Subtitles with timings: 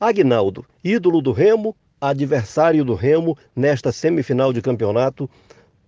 [0.00, 5.30] Agnaldo, ídolo do Remo, adversário do Remo nesta semifinal de campeonato,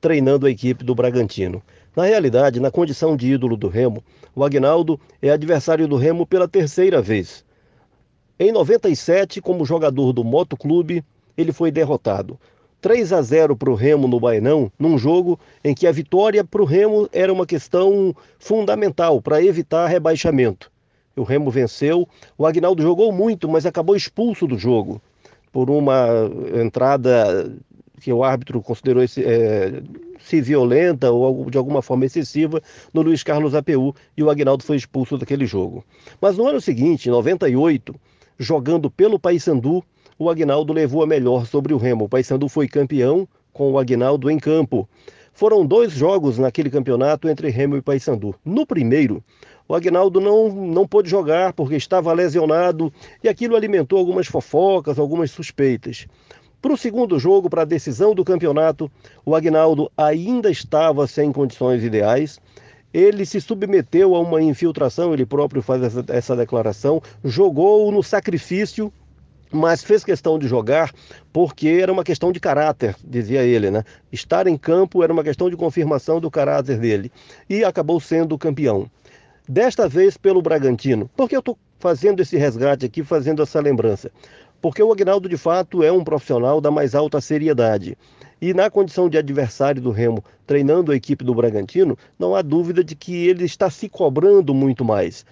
[0.00, 1.60] treinando a equipe do Bragantino.
[1.94, 6.46] Na realidade, na condição de ídolo do Remo, o Agnaldo é adversário do Remo pela
[6.46, 7.44] terceira vez.
[8.38, 11.04] Em 97, como jogador do Motoclube,
[11.36, 12.38] ele foi derrotado.
[12.80, 16.62] 3 a 0 para o Remo no Bainão, num jogo em que a vitória para
[16.62, 20.70] o Remo era uma questão fundamental para evitar rebaixamento.
[21.16, 25.00] O Remo venceu, o Agnaldo jogou muito, mas acabou expulso do jogo
[25.50, 27.50] por uma entrada
[28.00, 29.82] que o árbitro considerou esse, é,
[30.20, 32.60] se violenta ou de alguma forma excessiva
[32.92, 35.82] no Luiz Carlos APU e o Agnaldo foi expulso daquele jogo.
[36.20, 37.94] Mas no ano seguinte, em 98,
[38.38, 39.82] jogando pelo Paysandu,
[40.18, 42.04] o Agnaldo levou a melhor sobre o Remo.
[42.04, 44.88] O Paysandu foi campeão com o Agnaldo em campo.
[45.36, 48.34] Foram dois jogos naquele campeonato entre Remo e Paysandu.
[48.42, 49.22] No primeiro,
[49.68, 52.90] o Agnaldo não, não pôde jogar porque estava lesionado
[53.22, 56.06] e aquilo alimentou algumas fofocas, algumas suspeitas.
[56.62, 58.90] Para o segundo jogo, para a decisão do campeonato,
[59.26, 62.40] o Agnaldo ainda estava sem condições ideais.
[62.90, 68.90] Ele se submeteu a uma infiltração, ele próprio faz essa, essa declaração, jogou no sacrifício
[69.50, 70.92] mas fez questão de jogar
[71.32, 73.84] porque era uma questão de caráter, dizia ele, né?
[74.12, 77.10] Estar em campo era uma questão de confirmação do caráter dele
[77.48, 78.90] e acabou sendo campeão.
[79.48, 81.08] Desta vez pelo Bragantino.
[81.16, 84.10] Por que eu estou fazendo esse resgate aqui, fazendo essa lembrança?
[84.60, 87.96] Porque o Agnaldo de fato é um profissional da mais alta seriedade.
[88.40, 92.82] E na condição de adversário do Remo, treinando a equipe do Bragantino, não há dúvida
[92.82, 95.24] de que ele está se cobrando muito mais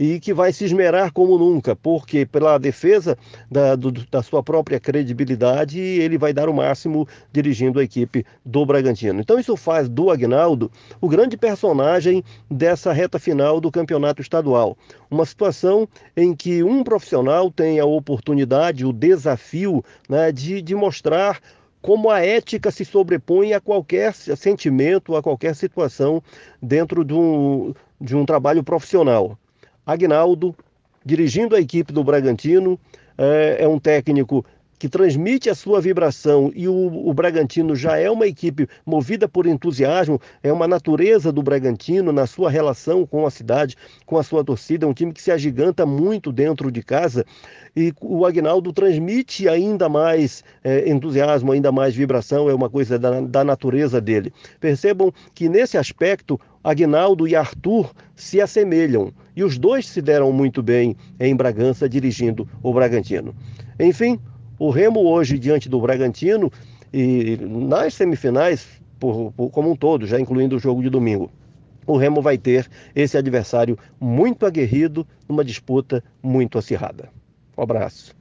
[0.00, 3.18] e que vai se esmerar como nunca, porque pela defesa
[3.50, 8.64] da, do, da sua própria credibilidade, ele vai dar o máximo dirigindo a equipe do
[8.64, 9.20] Bragantino.
[9.20, 14.74] Então isso faz do Agnaldo o grande personagem dessa reta final do campeonato estadual.
[15.10, 21.38] Uma situação em que um profissional tem a oportunidade, o desafio né, de, de mostrar
[21.82, 26.22] como a ética se sobrepõe a qualquer sentimento, a qualquer situação
[26.62, 29.38] dentro de um, de um trabalho profissional.
[29.92, 30.54] Agnaldo,
[31.04, 32.78] dirigindo a equipe do Bragantino,
[33.18, 34.44] é, é um técnico
[34.80, 39.46] que transmite a sua vibração e o, o, Bragantino já é uma equipe movida por
[39.46, 43.76] entusiasmo, é uma natureza do Bragantino na sua relação com a cidade,
[44.06, 47.26] com a sua torcida, é um time que se agiganta muito dentro de casa
[47.76, 53.20] e o Agnaldo transmite ainda mais é, entusiasmo, ainda mais vibração, é uma coisa da,
[53.20, 54.32] da natureza dele.
[54.58, 60.62] Percebam que nesse aspecto Agnaldo e Arthur se assemelham e os dois se deram muito
[60.62, 63.34] bem em Bragança dirigindo o Bragantino.
[63.78, 64.18] Enfim,
[64.60, 66.52] o Remo hoje diante do Bragantino
[66.92, 68.66] e nas semifinais
[68.98, 71.30] por, por, como um todo, já incluindo o jogo de domingo.
[71.86, 77.08] O Remo vai ter esse adversário muito aguerrido numa disputa muito acirrada.
[77.56, 78.14] Um abraço.